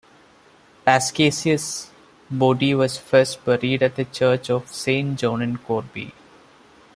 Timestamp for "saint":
4.67-5.19